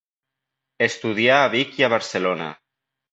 [0.85, 2.49] Estudià a Vic i a Barcelona.